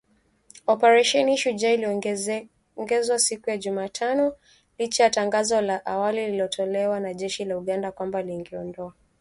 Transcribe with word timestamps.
Operesheni 0.67 1.37
Shujaa 1.37 1.69
iliongezwa 1.71 3.19
siku 3.19 3.49
ya 3.49 3.57
Jumatano 3.57 4.33
licha 4.77 5.03
ya 5.03 5.09
tangazo 5.09 5.61
la 5.61 5.85
awali 5.85 6.25
lililotolewa 6.25 6.99
na 6.99 7.13
jeshi 7.13 7.45
la 7.45 7.57
Uganda 7.57 7.91
kwamba 7.91 8.21
lingeondoa 8.21 8.85
wanajeshi. 8.85 9.03